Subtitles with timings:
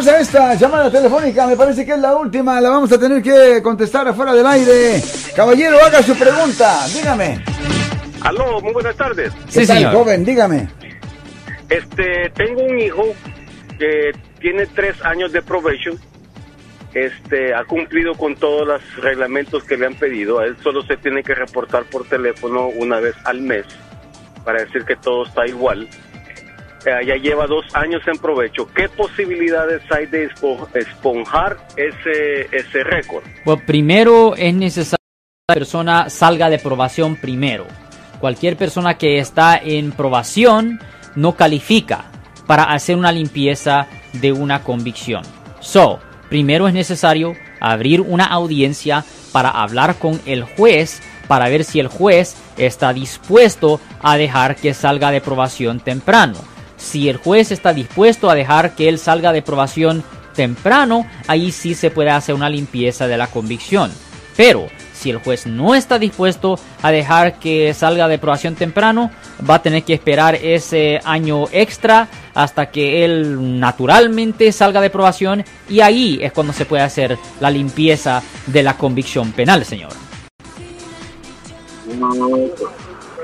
[0.00, 3.22] Vamos a esta llamada telefónica, me parece que es la última, la vamos a tener
[3.22, 4.98] que contestar afuera del aire.
[5.36, 7.44] Caballero, haga su pregunta, dígame.
[8.22, 9.30] Aló, muy buenas tardes.
[9.44, 9.92] ¿Qué Sí, tal, señor.
[9.92, 10.24] joven?
[10.24, 10.68] Dígame.
[11.68, 13.02] Este, tengo un hijo
[13.78, 15.98] que tiene tres años de probation.
[16.94, 20.38] Este, ha cumplido con todos los reglamentos que le han pedido.
[20.38, 23.66] A él solo se tiene que reportar por teléfono una vez al mes
[24.46, 25.86] para decir que todo está igual.
[26.86, 28.66] Eh, ya lleva dos años en provecho.
[28.74, 33.22] ¿Qué posibilidades hay de espo- esponjar ese, ese récord?
[33.44, 37.66] Pues primero es necesario que la persona salga de probación primero.
[38.18, 40.80] Cualquier persona que está en probación
[41.16, 42.04] no califica
[42.46, 45.22] para hacer una limpieza de una convicción.
[45.60, 51.78] So, primero es necesario abrir una audiencia para hablar con el juez para ver si
[51.78, 56.34] el juez está dispuesto a dejar que salga de probación temprano.
[56.80, 60.02] Si el juez está dispuesto a dejar que él salga de probación
[60.34, 63.92] temprano, ahí sí se puede hacer una limpieza de la convicción.
[64.36, 69.10] Pero si el juez no está dispuesto a dejar que salga de probación temprano,
[69.48, 75.44] va a tener que esperar ese año extra hasta que él naturalmente salga de probación
[75.68, 79.92] y ahí es cuando se puede hacer la limpieza de la convicción penal, señor.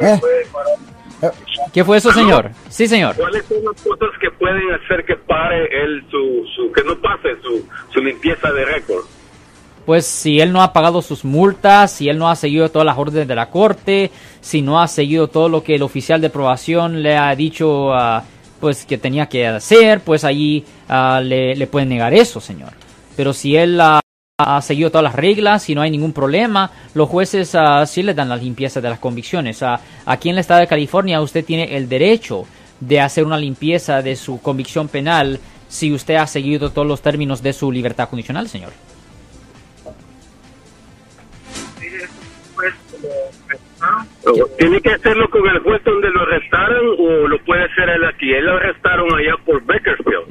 [0.00, 0.20] ¿Eh?
[1.72, 2.50] ¿Qué fue eso, señor?
[2.68, 3.16] Sí, señor.
[3.16, 7.36] ¿Cuáles son las cosas que pueden hacer que pare él su, su que no pase
[7.42, 9.04] su, su limpieza de récord?
[9.84, 12.98] Pues si él no ha pagado sus multas, si él no ha seguido todas las
[12.98, 17.02] órdenes de la corte, si no ha seguido todo lo que el oficial de aprobación
[17.02, 18.24] le ha dicho ah,
[18.60, 22.72] pues que tenía que hacer, pues allí ah, le, le pueden negar eso, señor.
[23.16, 24.00] Pero si él ah,
[24.38, 28.12] ha seguido todas las reglas y no hay ningún problema, los jueces ah, sí le
[28.12, 29.62] dan la limpieza de las convicciones.
[29.62, 32.44] Ah, aquí en el estado de California usted tiene el derecho
[32.78, 37.42] de hacer una limpieza de su convicción penal si usted ha seguido todos los términos
[37.42, 38.72] de su libertad condicional, señor.
[44.58, 48.30] ¿Tiene que hacerlo con el juez donde lo arrestaron o lo puede hacer él aquí?
[48.34, 49.35] Él lo arrestaron allá.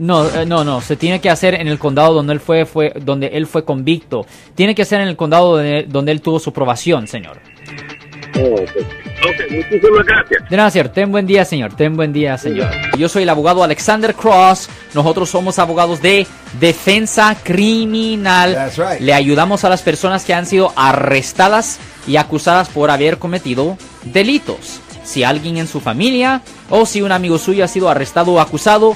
[0.06, 2.94] No, eh, no, no, se tiene que hacer en el condado donde él fue, fue
[3.02, 4.26] donde él fue convicto.
[4.54, 7.40] Tiene que ser en el condado donde, donde él tuvo su probación, señor.
[8.38, 10.50] Ok, muchísimas gracias.
[10.50, 10.90] De nada, señor.
[10.90, 11.76] Ten buen día, señor.
[11.76, 12.70] Ten buen día, señor.
[12.98, 14.70] Yo soy el abogado Alexander Cross.
[14.94, 16.28] Nosotros somos abogados de
[16.60, 18.54] defensa criminal.
[18.54, 19.00] That's right.
[19.00, 24.82] Le ayudamos a las personas que han sido arrestadas y acusadas por haber cometido delitos.
[25.04, 28.96] Si alguien en su familia o si un amigo suyo ha sido arrestado o acusado,